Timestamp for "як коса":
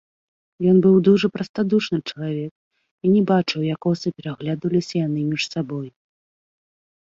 3.73-4.07